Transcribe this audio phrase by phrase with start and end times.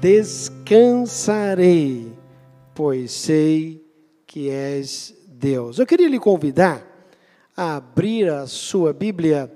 [0.00, 2.12] descansarei,
[2.74, 3.84] pois sei
[4.26, 5.78] que és Deus.
[5.78, 6.86] Eu queria lhe convidar
[7.56, 9.50] a abrir a sua Bíblia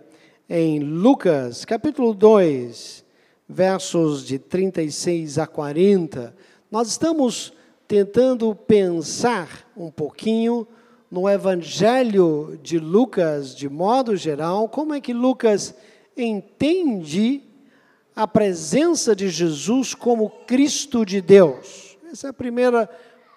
[0.49, 3.05] em Lucas, capítulo 2,
[3.49, 6.35] versos de 36 a 40.
[6.71, 7.53] Nós estamos
[7.87, 10.67] tentando pensar um pouquinho
[11.09, 15.73] no Evangelho de Lucas, de modo geral, como é que Lucas
[16.17, 17.52] entende
[18.15, 21.97] a presença de Jesus como Cristo de Deus.
[22.11, 22.89] Essa é a primeira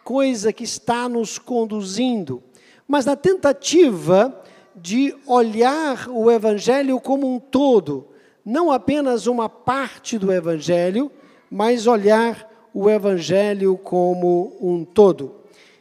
[0.03, 2.43] coisa que está nos conduzindo.
[2.87, 4.43] Mas na tentativa
[4.75, 8.07] de olhar o Evangelho como um todo,
[8.43, 11.09] não apenas uma parte do Evangelho,
[11.49, 15.35] mas olhar o Evangelho como um todo.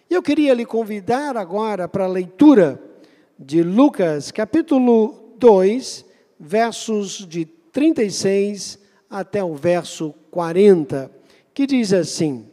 [0.09, 2.81] Eu queria lhe convidar agora para a leitura
[3.37, 6.05] de Lucas, capítulo 2,
[6.39, 8.83] versos de 36
[9.14, 11.08] até o verso 40,
[11.54, 12.48] que diz assim: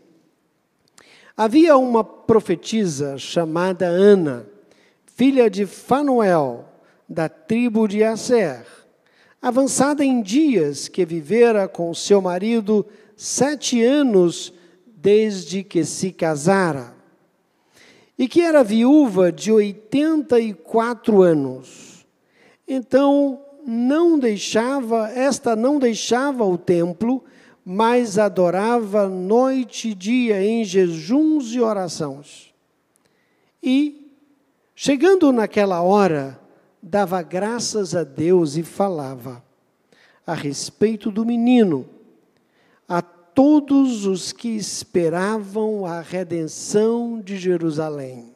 [1.36, 4.46] Havia uma profetisa chamada Ana,
[5.08, 6.66] filha de Fanuel,
[7.10, 8.64] da tribo de Aser,
[9.42, 14.54] avançada em dias, que vivera com seu marido sete anos
[14.86, 16.94] desde que se casara,
[18.20, 22.06] e que era viúva de oitenta e quatro anos.
[22.68, 27.24] Então não deixava, esta não deixava o templo,
[27.64, 32.54] mas adorava noite e dia em jejuns e orações.
[33.62, 34.12] E,
[34.76, 36.40] chegando naquela hora,
[36.82, 39.44] dava graças a Deus e falava
[40.26, 41.88] a respeito do menino
[42.88, 48.36] a todos os que esperavam a redenção de Jerusalém.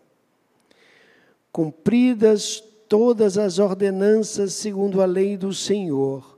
[1.52, 6.38] Cumpridas todas as ordenanças segundo a lei do Senhor,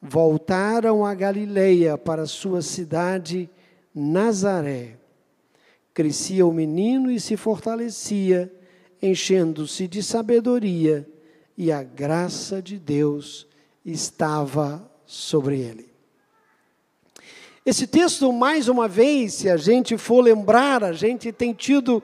[0.00, 3.48] voltaram a Galileia para sua cidade
[3.94, 4.98] Nazaré.
[5.92, 8.52] Crescia o menino e se fortalecia,
[9.00, 11.08] enchendo-se de sabedoria,
[11.56, 13.46] e a graça de Deus
[13.84, 15.94] estava sobre ele.
[17.64, 22.02] Esse texto, mais uma vez, se a gente for lembrar, a gente tem tido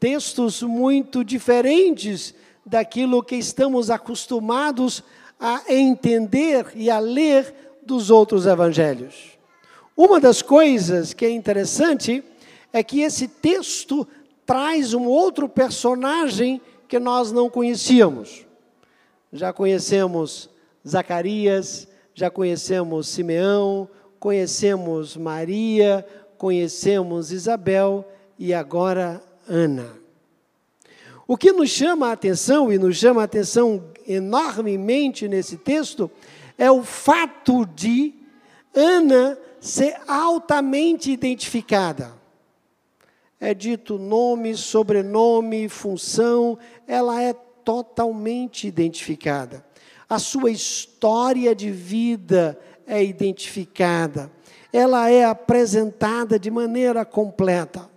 [0.00, 2.34] textos muito diferentes
[2.64, 5.02] daquilo que estamos acostumados
[5.38, 9.38] a entender e a ler dos outros evangelhos.
[9.96, 12.24] Uma das coisas que é interessante
[12.72, 14.06] é que esse texto
[14.46, 18.46] traz um outro personagem que nós não conhecíamos.
[19.32, 20.48] Já conhecemos
[20.86, 26.06] Zacarias, já conhecemos Simeão, conhecemos Maria,
[26.38, 28.06] conhecemos Isabel
[28.38, 30.01] e agora Ana.
[31.26, 36.10] O que nos chama a atenção, e nos chama a atenção enormemente nesse texto,
[36.58, 38.14] é o fato de
[38.74, 42.12] Ana ser altamente identificada.
[43.38, 49.64] É dito nome, sobrenome, função, ela é totalmente identificada.
[50.08, 54.30] A sua história de vida é identificada.
[54.72, 57.88] Ela é apresentada de maneira completa.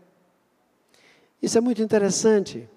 [1.41, 2.67] Isso é muito interessante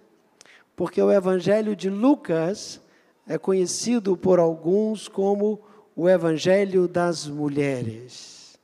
[0.78, 2.80] porque o Evangelho de Lucas
[3.26, 5.60] é conhecido por alguns como
[5.96, 8.56] o Evangelho das mulheres.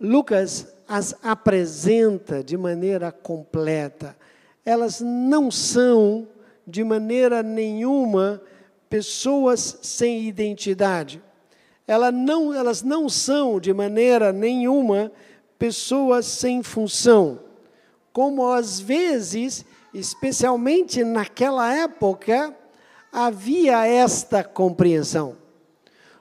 [0.00, 4.16] Lucas as apresenta de maneira completa.
[4.64, 6.28] Elas não são,
[6.64, 8.40] de maneira nenhuma,
[8.88, 11.20] pessoas sem identidade.
[11.84, 15.10] Elas não, elas não são, de maneira nenhuma,
[15.58, 17.40] pessoas sem função.
[18.12, 22.56] Como às vezes especialmente naquela época,
[23.12, 25.36] havia esta compreensão.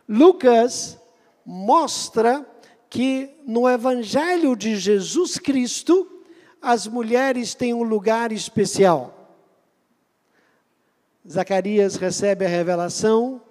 [0.08, 1.00] Lucas
[1.46, 2.46] mostra
[2.90, 6.24] que no Evangelho de Jesus Cristo,
[6.62, 9.14] as mulheres têm um lugar especial.
[11.30, 13.42] Zacarias recebe a revelação,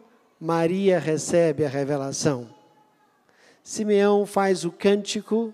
[0.41, 2.49] Maria recebe a revelação.
[3.63, 5.53] Simeão faz o cântico,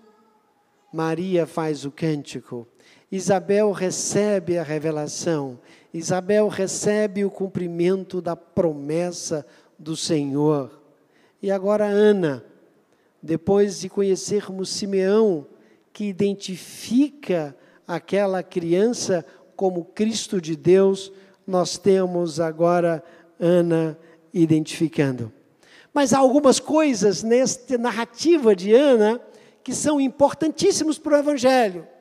[0.91, 2.67] Maria faz o cântico.
[3.13, 5.59] Isabel recebe a revelação,
[5.93, 9.45] Isabel recebe o cumprimento da promessa
[9.77, 10.81] do Senhor.
[11.39, 12.43] E agora Ana,
[13.21, 15.45] depois de conhecermos Simeão,
[15.93, 17.55] que identifica
[17.87, 19.23] aquela criança
[19.55, 21.13] como Cristo de Deus,
[21.45, 23.03] nós temos agora
[23.39, 23.95] Ana
[24.33, 25.31] identificando.
[25.93, 29.21] Mas há algumas coisas nesta narrativa de Ana
[29.63, 31.92] que são importantíssimos para o Evangelho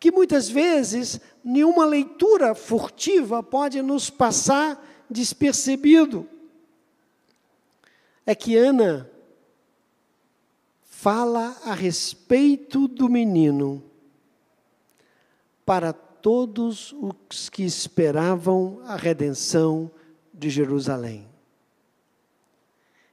[0.00, 6.28] que muitas vezes nenhuma leitura furtiva pode nos passar despercebido.
[8.24, 9.10] É que Ana
[10.82, 13.82] fala a respeito do menino
[15.64, 19.90] para todos os que esperavam a redenção
[20.32, 21.28] de Jerusalém.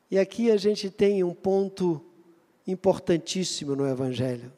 [0.09, 2.03] E aqui a gente tem um ponto
[2.67, 4.51] importantíssimo no Evangelho.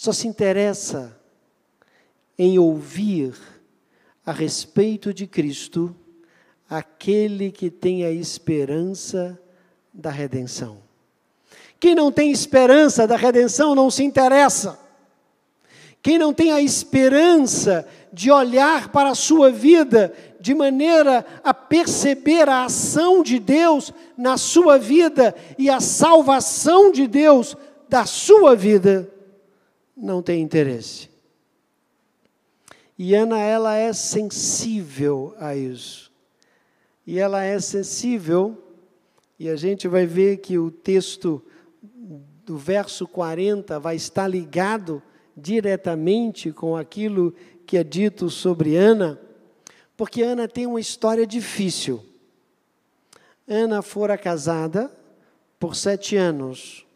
[0.00, 1.14] Só se interessa
[2.38, 3.34] em ouvir
[4.24, 5.94] a respeito de Cristo
[6.70, 9.38] aquele que tem a esperança
[9.92, 10.78] da redenção.
[11.78, 14.80] Quem não tem esperança da redenção não se interessa.
[16.00, 22.48] Quem não tem a esperança de olhar para a sua vida de maneira a perceber
[22.48, 27.54] a ação de Deus na sua vida e a salvação de Deus
[27.86, 29.19] da sua vida,
[30.00, 31.08] não tem interesse.
[32.98, 36.10] E Ana, ela é sensível a isso.
[37.06, 38.56] E ela é sensível,
[39.38, 41.42] e a gente vai ver que o texto
[42.44, 45.02] do verso 40 vai estar ligado
[45.36, 47.34] diretamente com aquilo
[47.66, 49.18] que é dito sobre Ana,
[49.96, 52.04] porque Ana tem uma história difícil.
[53.46, 54.90] Ana fora casada
[55.58, 56.86] por sete anos.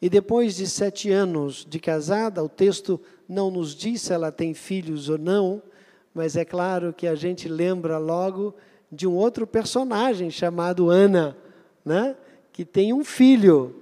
[0.00, 4.54] E depois de sete anos de casada, o texto não nos diz se ela tem
[4.54, 5.62] filhos ou não,
[6.14, 8.54] mas é claro que a gente lembra logo
[8.90, 11.36] de um outro personagem chamado Ana,
[11.84, 12.16] né?
[12.52, 13.76] que tem um filho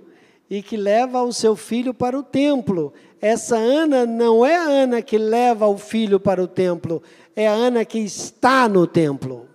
[0.50, 2.93] e que leva o seu filho para o templo.
[3.20, 7.03] Essa Ana não é a Ana que leva o filho para o templo,
[7.35, 9.47] é a Ana que está no templo.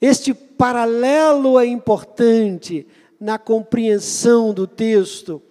[0.00, 2.86] Este paralelo é importante
[3.20, 5.42] na compreensão do texto.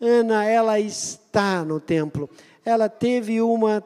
[0.00, 2.28] Ana, ela está no templo.
[2.64, 3.82] Ela teve uma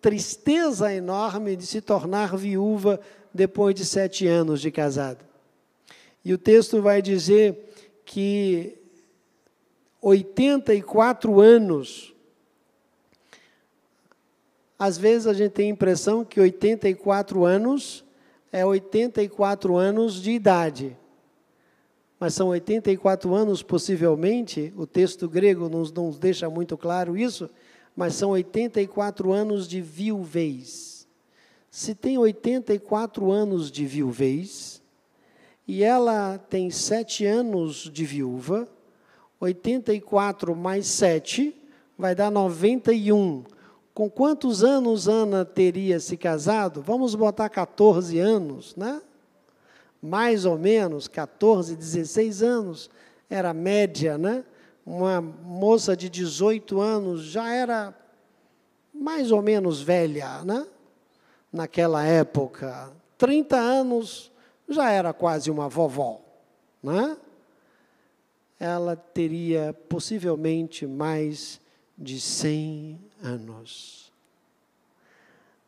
[0.00, 3.00] tristeza enorme de se tornar viúva
[3.32, 5.18] depois de sete anos de casada.
[6.24, 7.72] E o texto vai dizer
[8.04, 8.76] que
[10.00, 12.14] 84 anos.
[14.78, 18.04] Às vezes a gente tem a impressão que 84 anos
[18.50, 20.96] é 84 anos de idade.
[22.20, 27.48] Mas são 84 anos, possivelmente, o texto grego nos, nos deixa muito claro isso,
[27.96, 31.08] mas são 84 anos de viuvez.
[31.70, 34.82] Se tem 84 anos de viuvez,
[35.66, 38.68] e ela tem sete anos de viúva,
[39.40, 41.54] 84 mais 7
[41.96, 43.44] vai dar 91.
[43.94, 46.82] Com quantos anos Ana teria se casado?
[46.82, 49.00] Vamos botar 14 anos, né?
[50.02, 52.90] Mais ou menos, 14, 16 anos
[53.28, 54.44] era média, né?
[54.84, 57.94] Uma moça de 18 anos já era
[58.92, 60.66] mais ou menos velha, né?
[61.52, 62.90] Naquela época.
[63.18, 64.32] 30 anos
[64.68, 66.20] já era quase uma vovó,
[66.82, 67.16] né?
[68.60, 71.58] ela teria possivelmente mais
[71.96, 74.12] de 100 anos.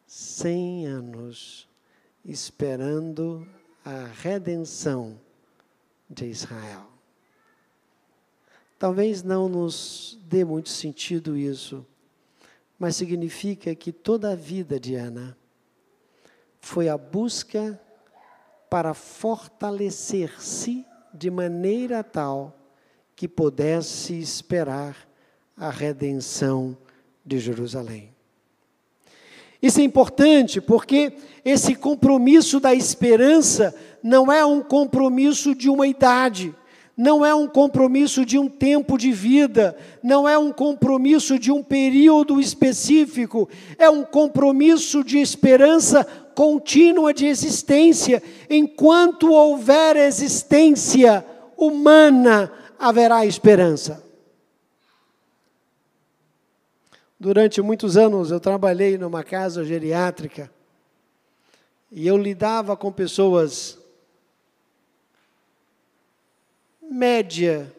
[0.07, 1.69] 100 anos
[2.23, 3.49] esperando
[3.85, 5.19] a redenção
[6.09, 6.87] de Israel.
[8.79, 11.87] Talvez não nos dê muito sentido isso,
[12.79, 15.37] mas significa que toda a vida de Ana
[16.61, 17.81] foi a busca
[18.69, 22.59] para fortalecer-se de maneira tal
[23.15, 24.97] que pudesse esperar
[25.57, 26.77] a redenção
[27.25, 28.13] de Jerusalém.
[29.63, 31.13] Isso é importante porque
[31.45, 36.53] esse compromisso da esperança não é um compromisso de uma idade,
[36.97, 41.63] não é um compromisso de um tempo de vida, não é um compromisso de um
[41.63, 46.05] período específico, é um compromisso de esperança
[46.35, 48.23] contínua de existência.
[48.51, 51.25] Enquanto houver existência
[51.57, 54.12] humana, haverá esperança.
[57.23, 60.51] Durante muitos anos eu trabalhei numa casa geriátrica
[61.89, 63.79] e eu lidava com pessoas
[66.83, 67.73] média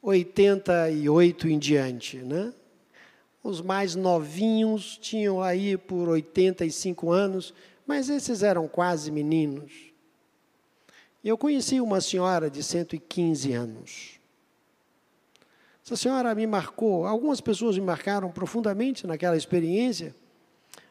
[0.00, 2.54] 88 em diante, né?
[3.42, 7.52] Os mais novinhos tinham aí por 85 anos,
[7.84, 9.72] mas esses eram quase meninos.
[11.24, 14.13] Eu conheci uma senhora de 115 anos.
[15.84, 20.14] Essa senhora me marcou, algumas pessoas me marcaram profundamente naquela experiência,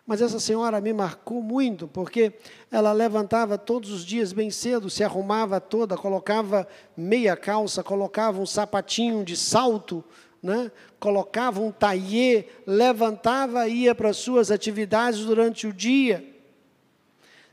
[0.06, 2.34] mas essa senhora me marcou muito, porque
[2.70, 8.46] ela levantava todos os dias bem cedo, se arrumava toda, colocava meia calça, colocava um
[8.46, 10.04] sapatinho de salto,
[10.44, 10.72] né?
[11.00, 16.24] colocava um taillé, levantava e ia para as suas atividades durante o dia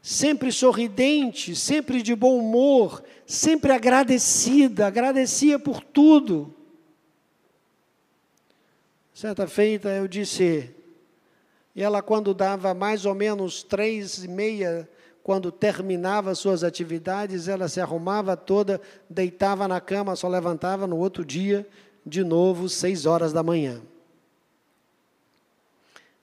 [0.02, 6.54] sempre sorridente, sempre de bom humor, sempre agradecida, agradecia por tudo.
[9.20, 10.74] Certa feita eu disse,
[11.76, 14.88] e ela quando dava mais ou menos três e meia,
[15.22, 21.22] quando terminava suas atividades, ela se arrumava toda, deitava na cama, só levantava no outro
[21.22, 21.68] dia,
[22.06, 23.82] de novo, seis horas da manhã.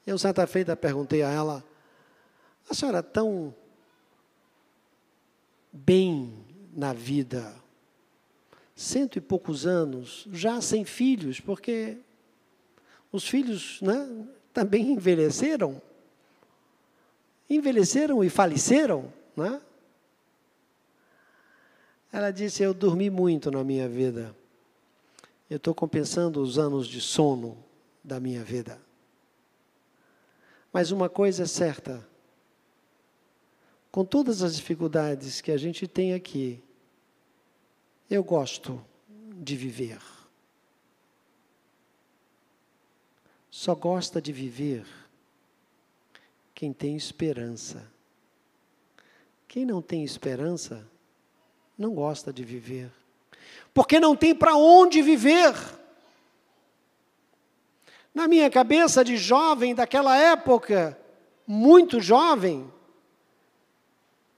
[0.04, 1.63] Eu, certa feita, perguntei a ela:
[2.68, 3.54] a senhora é tão
[5.72, 6.34] bem
[6.75, 7.54] na vida,
[8.75, 12.00] cento e poucos anos, já sem filhos, porque
[13.12, 15.82] os filhos né, também envelheceram.
[17.50, 19.62] Envelheceram e faleceram, né?
[22.12, 24.36] Ela disse: Eu dormi muito na minha vida.
[25.50, 27.58] Eu estou compensando os anos de sono
[28.04, 28.82] da minha vida.
[30.74, 32.06] Mas uma coisa é certa:
[33.92, 36.62] com todas as dificuldades que a gente tem aqui,
[38.10, 40.16] eu gosto de viver.
[43.58, 44.86] Só gosta de viver
[46.54, 47.92] quem tem esperança.
[49.48, 50.88] Quem não tem esperança,
[51.76, 52.92] não gosta de viver.
[53.74, 55.56] Porque não tem para onde viver.
[58.14, 60.96] Na minha cabeça de jovem daquela época,
[61.48, 62.72] muito jovem,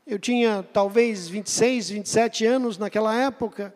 [0.07, 3.75] eu tinha talvez 26, 27 anos naquela época.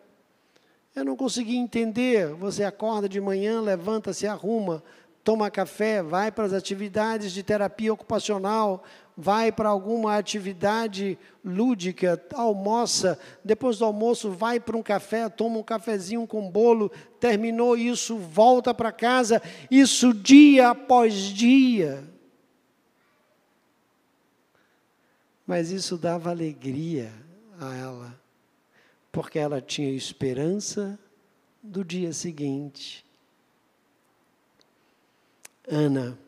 [0.96, 2.28] Eu não conseguia entender.
[2.34, 4.82] Você acorda de manhã, levanta, se arruma,
[5.24, 8.84] toma café, vai para as atividades de terapia ocupacional,
[9.16, 15.62] vai para alguma atividade lúdica, almoça, depois do almoço vai para um café, toma um
[15.62, 19.40] cafezinho com bolo, terminou isso, volta para casa,
[19.70, 22.04] isso dia após dia.
[25.46, 27.10] Mas isso dava alegria
[27.58, 28.20] a ela,
[29.10, 30.98] porque ela tinha esperança
[31.62, 33.04] do dia seguinte.
[35.66, 36.18] Ana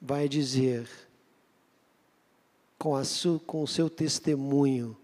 [0.00, 0.88] vai dizer,
[2.78, 4.96] com, su, com o seu testemunho,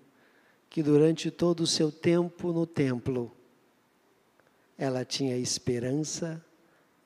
[0.69, 3.33] que durante todo o seu tempo no templo,
[4.77, 6.45] ela tinha esperança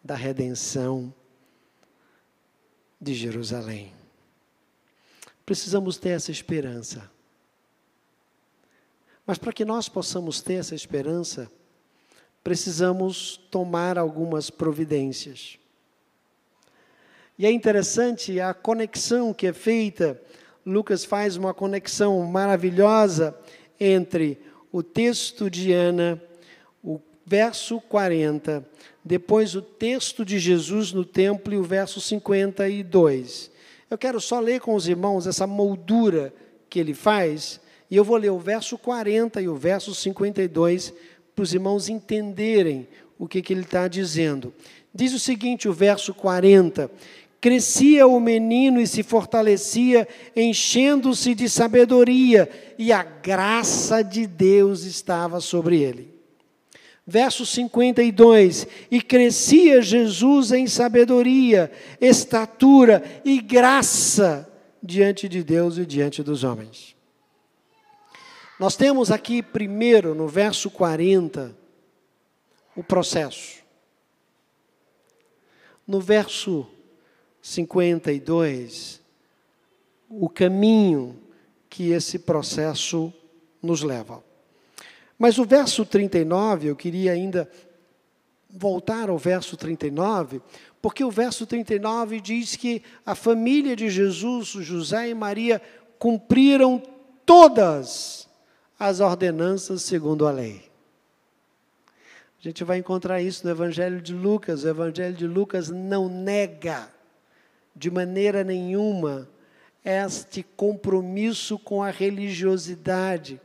[0.03, 1.15] da redenção
[3.01, 3.93] de Jerusalém.
[5.45, 7.11] Precisamos ter essa esperança.
[9.27, 11.51] Mas para que nós possamos ter essa esperança,
[12.43, 15.59] precisamos tomar algumas providências.
[17.39, 20.21] E é interessante a conexão que é feita.
[20.65, 23.37] Lucas faz uma conexão maravilhosa
[23.81, 24.39] entre
[24.71, 26.23] o texto de Ana,
[26.83, 28.67] o verso 40,
[29.05, 33.51] depois o texto de Jesus no templo e o verso 52.
[33.91, 36.33] Eu quero só ler com os irmãos essa moldura
[36.69, 37.61] que ele faz,
[37.91, 40.95] e eu vou ler o verso 40 e o verso 52
[41.35, 44.53] para os irmãos entenderem o que, que ele está dizendo.
[44.95, 46.91] Diz o seguinte, o verso 40:
[47.43, 50.07] Crescia o menino e se fortalecia,
[50.37, 56.15] enchendo-se de sabedoria, e a graça de Deus estava sobre ele.
[57.05, 64.49] Verso 52: E crescia Jesus em sabedoria, estatura e graça
[64.81, 66.95] diante de Deus e diante dos homens.
[68.57, 71.57] Nós temos aqui, primeiro, no verso 40,
[72.77, 73.65] o processo.
[75.85, 76.69] No verso
[77.43, 79.03] 52,
[80.09, 81.19] o caminho
[81.69, 83.13] que esse processo
[83.61, 84.23] nos leva.
[85.19, 87.51] Mas o verso 39, eu queria ainda
[88.49, 90.41] voltar ao verso 39,
[90.81, 95.61] porque o verso 39 diz que a família de Jesus, José e Maria,
[95.99, 96.83] cumpriram
[97.27, 98.29] todas
[98.79, 100.71] as ordenanças segundo a lei.
[102.39, 104.65] A gente vai encontrar isso no Evangelho de Lucas.
[104.65, 106.89] O Evangelho de Lucas não nega
[107.75, 109.29] de maneira nenhuma
[109.85, 113.41] este compromisso com a religiosidade,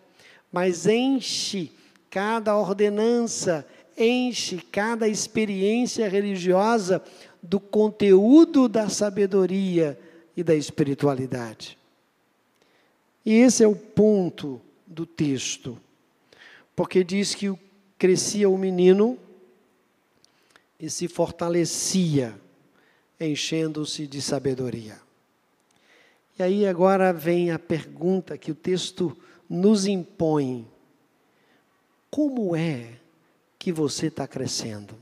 [0.52, 1.72] mas enche
[2.10, 3.66] cada ordenança,
[3.98, 7.02] enche cada experiência religiosa
[7.42, 10.00] do conteúdo da sabedoria
[10.36, 11.78] e da espiritualidade.
[13.26, 15.78] E esse é o ponto do texto,
[16.76, 17.54] porque diz que
[17.98, 19.18] crescia o menino
[20.80, 22.40] e se fortalecia
[23.20, 25.00] enchendo-se de sabedoria.
[26.38, 29.18] E aí agora vem a pergunta que o texto
[29.50, 30.68] nos impõe:
[32.10, 33.00] como é
[33.58, 34.96] que você está crescendo?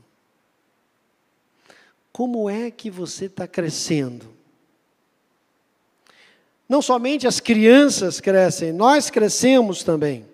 [2.12, 4.26] Como é que você está crescendo?
[6.68, 10.26] Não somente as crianças crescem, nós crescemos também.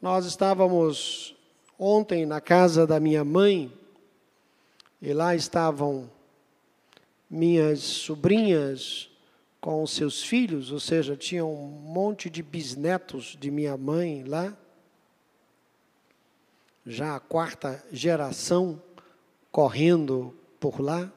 [0.00, 1.34] Nós estávamos
[1.78, 3.72] ontem na casa da minha mãe,
[5.02, 6.08] e lá estavam
[7.28, 9.10] minhas sobrinhas
[9.60, 14.56] com os seus filhos, ou seja, tinha um monte de bisnetos de minha mãe lá,
[16.86, 18.80] já a quarta geração
[19.50, 21.12] correndo por lá.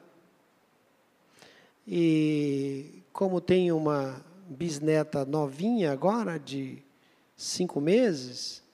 [1.86, 6.82] E como tem uma bisneta novinha agora, de
[7.36, 8.64] cinco meses,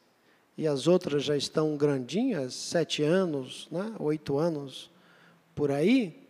[0.57, 4.92] e as outras já estão grandinhas, sete anos, né, oito anos,
[5.55, 6.27] por aí,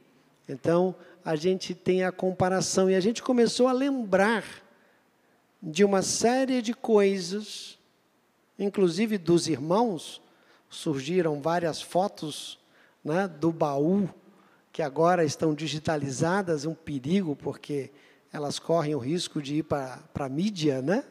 [0.49, 4.45] então a gente tem a comparação e a gente começou a lembrar
[5.63, 7.79] de uma série de coisas,
[8.59, 10.21] inclusive dos irmãos,
[10.69, 12.59] surgiram várias fotos
[13.05, 14.09] né, do baú
[14.73, 17.91] que agora estão digitalizadas, um perigo, porque
[18.33, 21.05] elas correm o risco de ir para a mídia, né?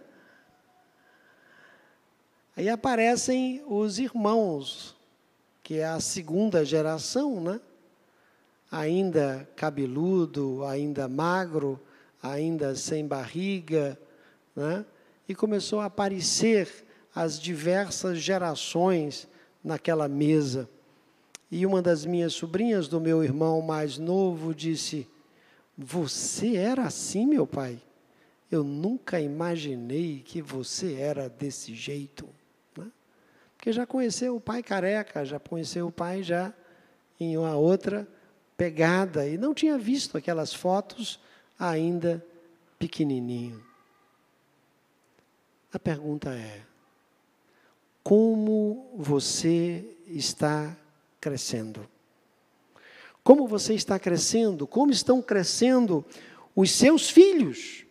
[2.57, 4.95] Aí aparecem os irmãos,
[5.61, 7.61] que é a segunda geração, né?
[8.71, 11.77] Ainda cabeludo, ainda magro,
[12.23, 13.99] ainda sem barriga,
[14.55, 14.85] né?
[15.27, 19.27] E começou a aparecer as diversas gerações
[19.63, 20.69] naquela mesa.
[21.51, 25.07] E uma das minhas sobrinhas do meu irmão mais novo disse:
[25.77, 27.81] Você era assim, meu pai?
[28.49, 32.27] Eu nunca imaginei que você era desse jeito.
[32.77, 32.89] Né?
[33.57, 36.53] Porque já conheceu o pai careca, já conheceu o pai já
[37.19, 38.07] em uma outra
[38.61, 41.19] pegada e não tinha visto aquelas fotos
[41.57, 42.23] ainda
[42.77, 43.59] pequenininho.
[45.73, 46.61] A pergunta é:
[48.03, 50.77] como você está
[51.19, 51.89] crescendo.
[53.23, 54.67] Como você está crescendo?
[54.67, 56.05] Como estão crescendo
[56.55, 57.83] os seus filhos?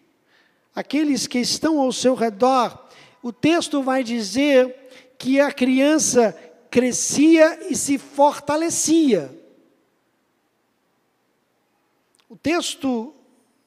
[0.73, 2.89] Aqueles que estão ao seu redor.
[3.21, 4.73] O texto vai dizer
[5.19, 6.33] que a criança
[6.71, 9.40] crescia e se fortalecia.
[12.31, 13.13] O texto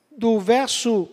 [0.10, 1.10] do verso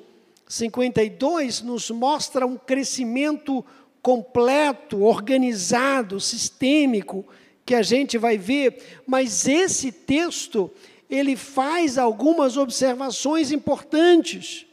[0.48, 3.64] 52 nos mostra um crescimento
[4.00, 7.26] completo, organizado, sistêmico,
[7.66, 10.70] que a gente vai ver, mas esse texto,
[11.10, 14.64] ele faz algumas observações importantes.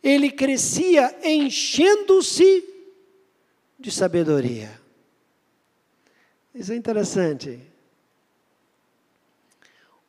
[0.00, 2.62] Ele crescia enchendo-se
[3.80, 4.80] de sabedoria.
[6.54, 7.60] Isso é interessante.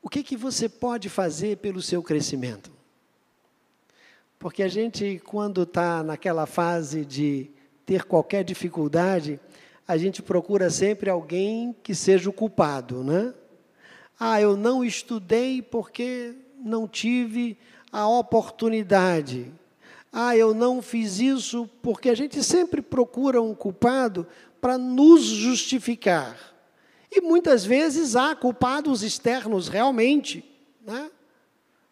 [0.02, 2.72] O que, que você pode fazer pelo seu crescimento?
[4.40, 7.50] Porque a gente, quando está naquela fase de
[7.86, 9.40] ter qualquer dificuldade,
[9.88, 13.34] a gente procura sempre alguém que seja o culpado, né?
[14.20, 17.58] Ah, eu não estudei porque não tive
[17.92, 19.52] a oportunidade.
[20.12, 24.28] Ah, eu não fiz isso porque a gente sempre procura um culpado
[24.60, 26.57] para nos justificar.
[27.18, 30.46] E muitas vezes há culpados externos realmente.
[30.86, 31.10] Né?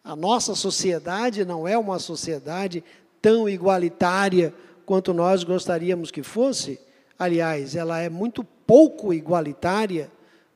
[0.04, 2.84] A nossa sociedade não é uma sociedade
[3.20, 6.78] tão igualitária quanto nós gostaríamos que fosse.
[7.18, 10.08] Aliás, ela é muito pouco igualitária,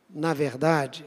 [0.08, 1.04] na verdade.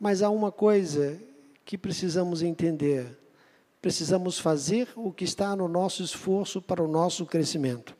[0.00, 1.20] Mas há uma coisa
[1.66, 3.14] que precisamos entender:
[3.82, 7.94] precisamos fazer o que está no nosso esforço para o nosso crescimento.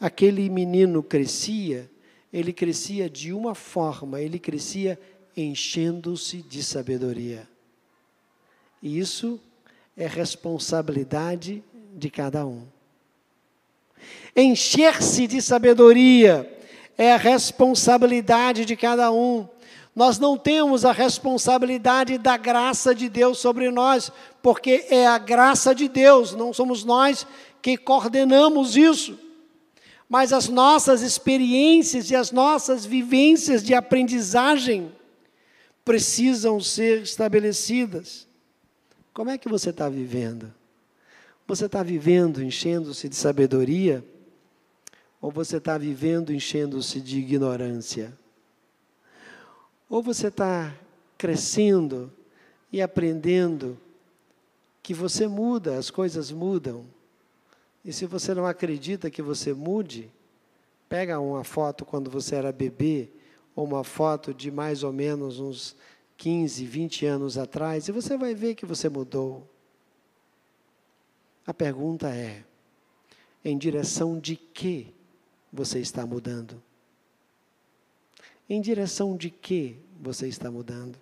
[0.00, 1.91] Aquele menino crescia,
[2.32, 4.98] ele crescia de uma forma, ele crescia
[5.36, 7.46] enchendo-se de sabedoria.
[8.82, 9.38] E isso
[9.96, 11.62] é responsabilidade
[11.94, 12.62] de cada um.
[14.34, 16.50] Encher-se de sabedoria
[16.96, 19.46] é a responsabilidade de cada um.
[19.94, 24.10] Nós não temos a responsabilidade da graça de Deus sobre nós,
[24.42, 27.26] porque é a graça de Deus, não somos nós
[27.60, 29.18] que coordenamos isso.
[30.12, 34.92] Mas as nossas experiências e as nossas vivências de aprendizagem
[35.86, 38.28] precisam ser estabelecidas.
[39.14, 40.52] Como é que você está vivendo?
[41.46, 44.04] Você está vivendo enchendo-se de sabedoria?
[45.18, 48.12] Ou você está vivendo enchendo-se de ignorância?
[49.88, 50.74] Ou você está
[51.16, 52.12] crescendo
[52.70, 53.80] e aprendendo
[54.82, 56.84] que você muda, as coisas mudam.
[57.84, 60.10] E se você não acredita que você mude,
[60.88, 63.10] pega uma foto quando você era bebê,
[63.54, 65.76] ou uma foto de mais ou menos uns
[66.16, 69.48] 15, 20 anos atrás, e você vai ver que você mudou.
[71.46, 72.44] A pergunta é:
[73.44, 74.94] em direção de que
[75.52, 76.62] você está mudando?
[78.48, 80.98] Em direção de que você está mudando?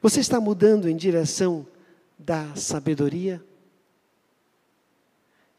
[0.00, 1.66] Você está mudando em direção
[2.18, 3.44] da sabedoria?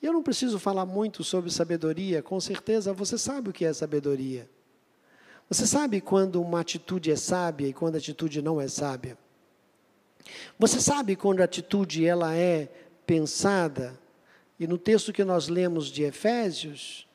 [0.05, 4.47] Eu não preciso falar muito sobre sabedoria, com certeza você sabe o que é sabedoria.
[5.49, 9.17] Você sabe quando uma atitude é sábia e quando a atitude não é sábia.
[10.59, 12.69] Você sabe quando a atitude ela é
[13.07, 13.99] pensada.
[14.59, 17.07] E no texto que nós lemos de Efésios,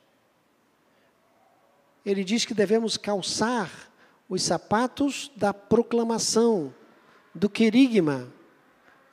[2.05, 3.71] ele diz que devemos calçar
[4.29, 6.75] os sapatos da proclamação,
[7.33, 8.27] do querigma.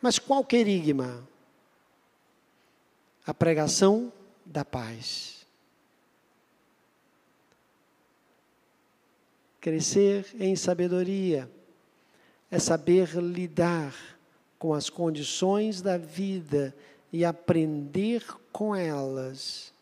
[0.01, 1.27] Mas qual querigma?
[3.27, 4.11] A pregação
[4.45, 5.45] da paz.
[9.59, 11.51] Crescer em sabedoria
[12.49, 13.93] é saber lidar
[14.57, 16.73] com as condições da vida
[17.11, 19.73] e aprender com elas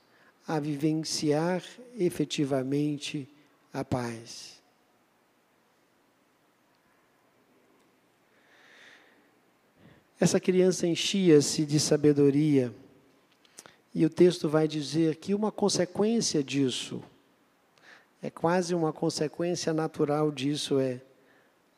[0.47, 1.63] a vivenciar
[1.95, 3.29] efetivamente
[3.71, 4.60] a paz.
[10.19, 12.73] Essa criança enchia-se de sabedoria
[13.95, 17.01] e o texto vai dizer que uma consequência disso,
[18.21, 20.99] é quase uma consequência natural disso, é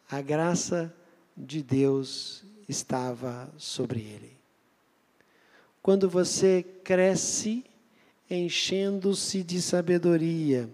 [0.10, 0.92] a graça
[1.38, 4.36] de Deus estava sobre ele.
[5.80, 7.64] Quando você cresce
[8.28, 10.68] enchendo-se de sabedoria,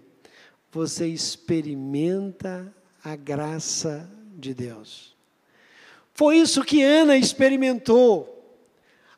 [0.72, 2.72] você experimenta
[3.04, 5.14] a graça de Deus.
[6.14, 8.33] Foi isso que Ana experimentou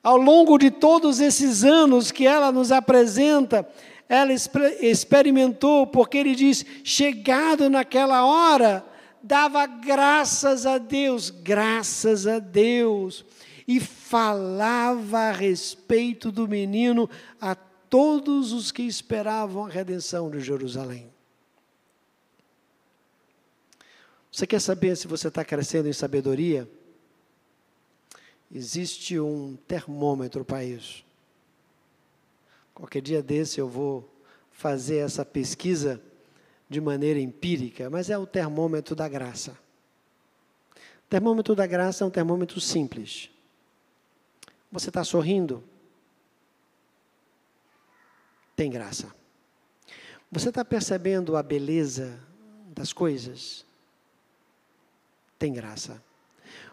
[0.06, 3.68] ao longo de todos esses anos que ela nos apresenta,
[4.08, 4.32] ela
[4.80, 8.86] experimentou, porque ele diz: chegado naquela hora,
[9.20, 13.24] dava graças a Deus, graças a Deus,
[13.66, 21.12] e falava a respeito do menino a todos os que esperavam a redenção de Jerusalém.
[24.30, 26.70] Você quer saber se você está crescendo em sabedoria?
[28.52, 31.04] Existe um termômetro para isso.
[32.74, 34.08] Qualquer dia desse eu vou
[34.50, 36.00] fazer essa pesquisa
[36.68, 39.56] de maneira empírica, mas é o termômetro da graça.
[41.06, 43.30] O termômetro da graça é um termômetro simples.
[44.70, 45.62] Você está sorrindo?
[48.56, 49.14] Tem graça.
[50.30, 52.18] Você está percebendo a beleza
[52.74, 53.64] das coisas?
[55.38, 56.02] Tem graça.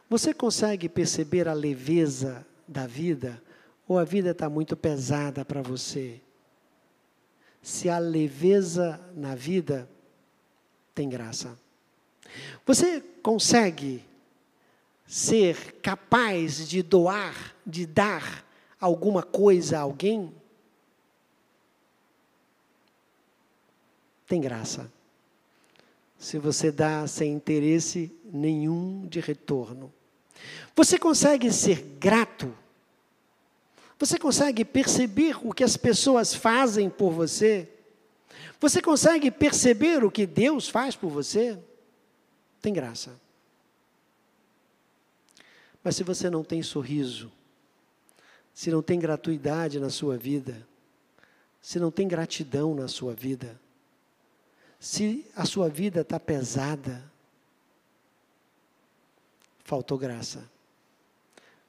[0.10, 3.42] Você consegue perceber a leveza da vida?
[3.88, 6.22] Ou a vida está muito pesada para você?
[7.62, 9.90] Se há leveza na vida,
[10.94, 11.58] tem graça.
[12.66, 14.04] Você consegue
[15.06, 18.46] ser capaz de doar, de dar
[18.80, 20.34] alguma coisa a alguém?
[24.28, 24.92] Tem graça.
[26.24, 29.92] Se você dá sem interesse nenhum de retorno.
[30.74, 32.56] Você consegue ser grato?
[34.00, 37.70] Você consegue perceber o que as pessoas fazem por você?
[38.62, 41.60] Você consegue perceber o que Deus faz por você?
[42.62, 43.20] Tem graça.
[45.84, 47.30] Mas se você não tem sorriso,
[48.54, 50.66] se não tem gratuidade na sua vida,
[51.62, 53.60] se não tem gratidão na sua vida,
[54.84, 57.10] se a sua vida está pesada,
[59.64, 60.44] faltou graça.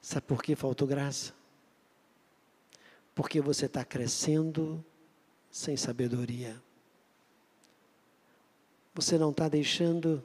[0.02, 1.32] Sabe por que faltou graça?
[3.14, 4.84] Porque você está crescendo
[5.48, 6.60] sem sabedoria.
[8.96, 10.20] Você não está deixando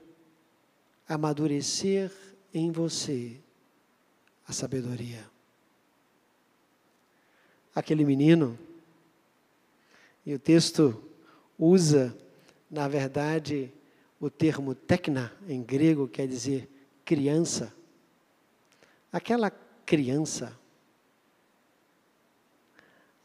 [1.08, 2.12] amadurecer
[2.52, 3.40] em você
[4.48, 5.30] a sabedoria.
[7.76, 8.58] Aquele menino,
[10.26, 11.04] e o texto
[11.56, 12.18] usa,
[12.70, 13.74] na verdade,
[14.20, 16.70] o termo tekna em grego, quer dizer
[17.04, 17.74] criança,
[19.12, 19.50] aquela
[19.86, 20.58] criança,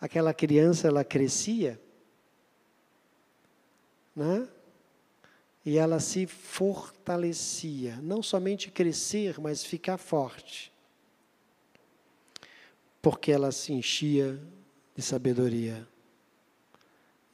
[0.00, 1.78] aquela criança, ela crescia,
[4.16, 4.48] né?
[5.66, 10.72] E ela se fortalecia, não somente crescer, mas ficar forte,
[13.02, 14.40] porque ela se enchia
[14.94, 15.86] de sabedoria.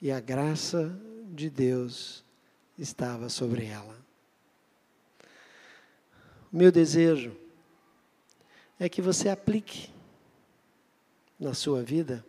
[0.01, 0.99] E a graça
[1.35, 2.25] de Deus
[2.79, 3.97] estava sobre ela.
[6.53, 7.37] O meu desejo
[8.79, 9.91] é que você aplique
[11.39, 12.25] na sua vida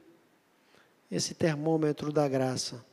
[1.09, 2.85] esse termômetro da graça.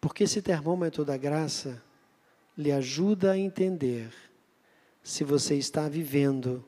[0.00, 1.82] Porque esse termômetro da graça
[2.56, 4.12] lhe ajuda a entender
[5.02, 6.64] se você está vivendo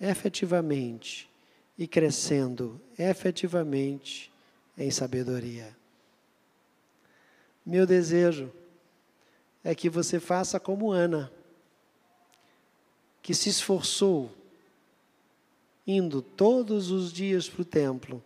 [0.00, 1.28] efetivamente
[1.76, 4.32] e crescendo efetivamente
[4.76, 5.77] em sabedoria.
[7.68, 8.50] Meu desejo
[9.62, 11.30] é que você faça como Ana
[13.20, 14.30] que se esforçou,
[15.86, 18.24] indo todos os dias para o templo,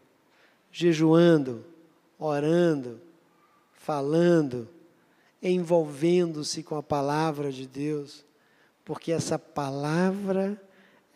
[0.70, 1.64] jejuando,
[2.20, 3.00] orando,
[3.72, 4.68] falando,
[5.42, 8.24] envolvendo-se com a palavra de Deus,
[8.84, 10.56] porque essa palavra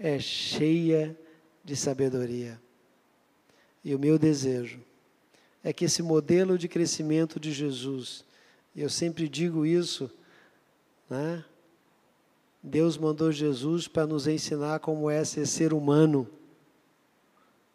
[0.00, 1.16] é cheia
[1.62, 2.60] de sabedoria.
[3.84, 4.80] E o meu desejo
[5.66, 8.24] é que esse modelo de crescimento de Jesus,
[8.74, 10.09] eu sempre digo isso,
[11.11, 11.44] né?
[12.62, 16.31] Deus mandou Jesus para nos ensinar como é ser ser humano.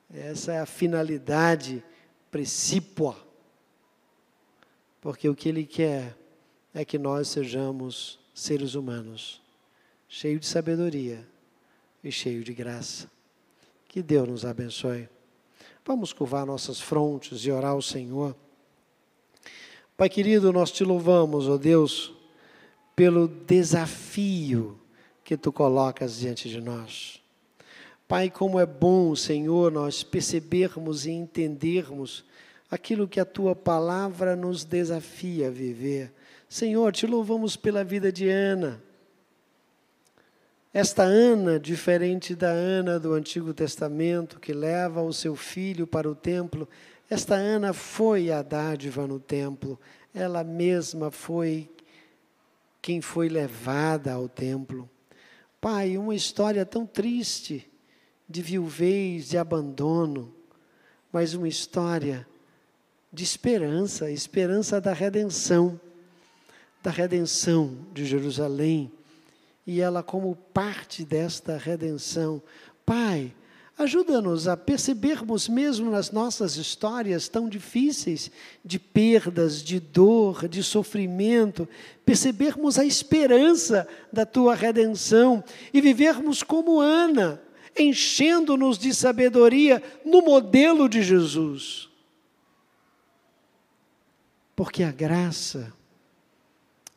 [0.09, 1.83] Essa é a finalidade
[2.31, 3.17] precípua.
[5.01, 6.15] Porque o que Ele quer
[6.73, 9.41] é que nós sejamos seres humanos,
[10.07, 11.27] cheios de sabedoria
[12.01, 13.11] e cheios de graça.
[13.89, 15.09] Que Deus nos abençoe.
[15.85, 18.35] Vamos curvar nossas frontes e orar ao Senhor.
[19.97, 22.13] Pai querido, nós te louvamos, ó Deus,
[22.95, 24.79] pelo desafio
[25.23, 27.21] que tu colocas diante de nós.
[28.07, 32.25] Pai, como é bom, Senhor, nós percebermos e entendermos
[32.69, 36.13] aquilo que a tua palavra nos desafia a viver
[36.51, 38.83] Senhor, te louvamos pela vida de Ana.
[40.73, 46.15] Esta Ana, diferente da Ana do Antigo Testamento, que leva o seu filho para o
[46.15, 46.67] templo,
[47.09, 49.77] esta Ana foi a dádiva no templo,
[50.15, 51.69] ela mesma foi
[52.81, 54.89] quem foi levada ao templo.
[55.59, 57.69] Pai, uma história tão triste
[58.29, 60.33] de viuvez, de abandono,
[61.11, 62.25] mas uma história
[63.11, 65.79] de esperança, esperança da redenção
[66.81, 68.91] da redenção de Jerusalém
[69.65, 72.41] e ela como parte desta redenção.
[72.85, 73.33] Pai,
[73.77, 78.31] ajuda-nos a percebermos mesmo nas nossas histórias tão difíceis,
[78.63, 81.67] de perdas, de dor, de sofrimento,
[82.05, 85.43] percebermos a esperança da tua redenção
[85.73, 87.41] e vivermos como Ana,
[87.77, 91.89] enchendo-nos de sabedoria no modelo de Jesus.
[94.55, 95.73] Porque a graça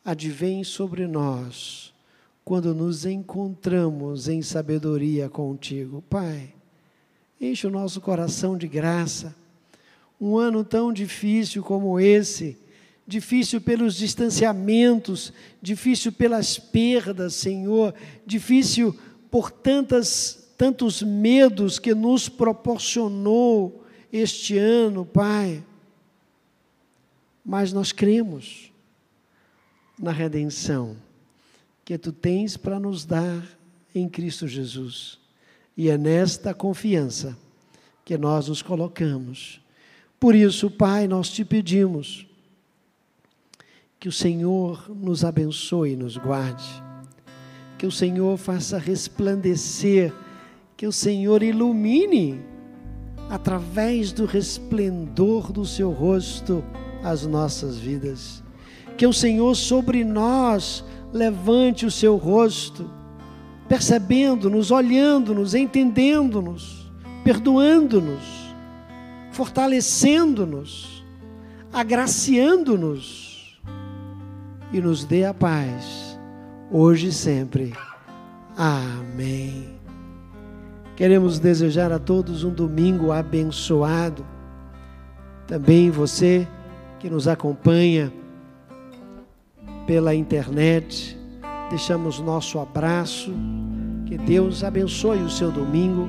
[0.03, 1.94] advém sobre nós
[2.45, 6.03] quando nos encontramos em sabedoria contigo.
[6.07, 6.53] Pai,
[7.41, 9.35] enche o nosso coração de graça.
[10.21, 12.55] Um ano tão difícil como esse,
[13.05, 18.95] difícil pelos distanciamentos, difícil pelas perdas, Senhor, difícil
[19.31, 25.61] por tantas tantos medos que nos proporcionou este ano, Pai.
[27.43, 28.71] Mas nós cremos
[29.99, 30.95] na redenção
[31.85, 33.41] que tu tens para nos dar
[33.93, 35.19] em Cristo Jesus.
[35.77, 37.37] E é nesta confiança
[38.03, 39.61] que nós nos colocamos.
[40.19, 42.25] Por isso, Pai, nós te pedimos
[43.99, 46.65] que o Senhor nos abençoe e nos guarde,
[47.77, 50.11] que o Senhor faça resplandecer,
[50.75, 52.41] que o Senhor ilumine
[53.29, 56.63] através do resplendor do seu rosto
[57.03, 58.43] as nossas vidas
[58.97, 60.83] que o Senhor sobre nós
[61.15, 62.91] levante o seu rosto,
[63.69, 66.91] percebendo-nos, olhando-nos, entendendo-nos,
[67.23, 68.53] perdoando-nos,
[69.31, 71.05] fortalecendo-nos,
[71.71, 73.57] agraciando-nos
[74.73, 76.19] e nos dê a paz,
[76.69, 77.73] hoje e sempre.
[78.57, 79.69] Amém.
[80.97, 84.25] Queremos desejar a todos um domingo abençoado.
[85.47, 86.45] Também você
[86.99, 88.11] que nos acompanha
[89.85, 91.17] pela internet.
[91.69, 93.33] Deixamos nosso abraço.
[94.05, 96.07] Que Deus abençoe o seu domingo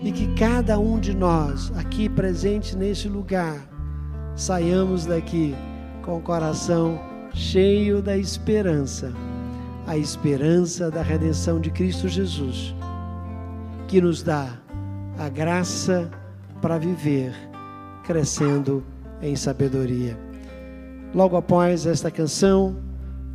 [0.00, 3.56] e que cada um de nós aqui presente nesse lugar
[4.34, 5.54] saiamos daqui
[6.02, 7.00] com o coração
[7.32, 9.12] cheio da esperança,
[9.86, 12.74] a esperança da redenção de Cristo Jesus,
[13.86, 14.48] que nos dá
[15.18, 16.10] a graça
[16.60, 17.32] para viver
[18.04, 18.82] crescendo
[19.20, 20.18] em sabedoria.
[21.14, 22.76] Logo após esta canção,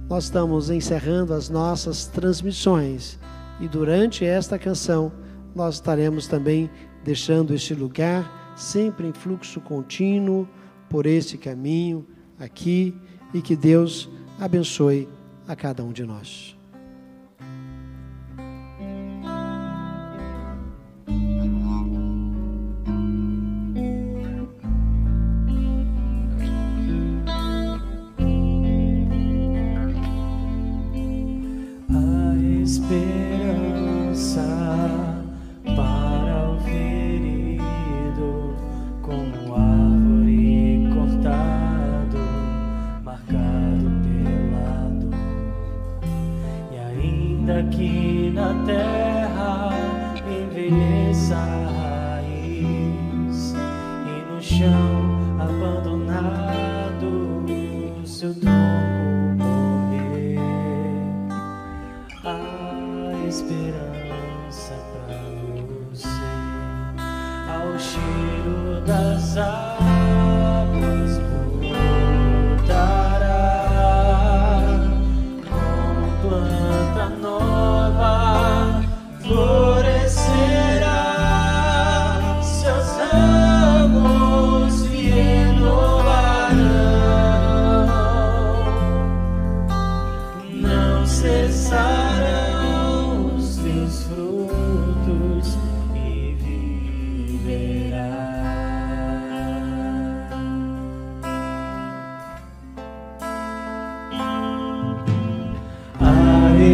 [0.10, 3.20] nós estamos encerrando as nossas transmissões
[3.60, 5.12] e durante esta canção
[5.54, 6.70] nós estaremos também
[7.04, 10.48] deixando este lugar sempre em fluxo contínuo
[10.90, 12.06] por este caminho
[12.40, 12.96] aqui
[13.34, 15.10] e que Deus abençoe
[15.48, 16.57] a cada um de nós.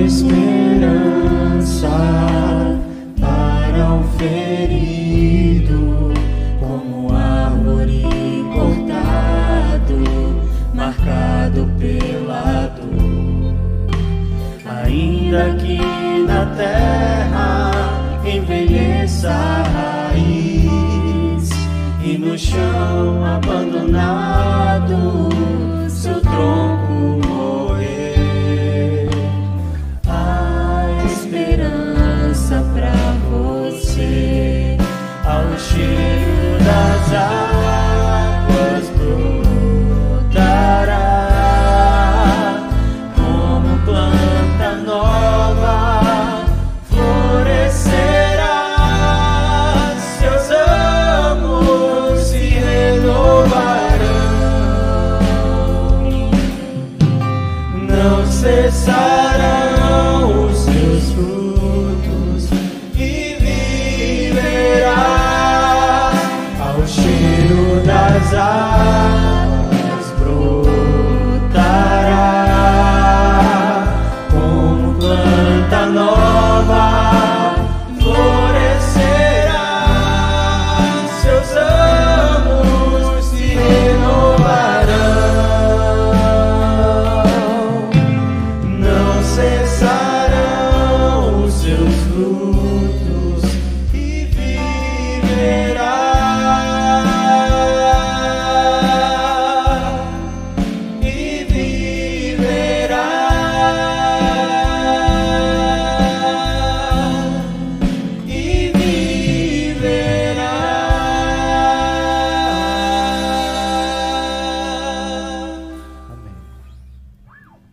[0.05, 1.89] esperança
[3.19, 6.13] para o ferido,
[6.59, 8.03] como árvore
[8.53, 10.03] cortado,
[10.73, 13.53] marcado pela dor.
[14.83, 15.79] Ainda que
[16.27, 17.71] na terra
[18.25, 19.63] envelheça a
[20.11, 21.49] raiz
[22.03, 25.32] e no chão abandonado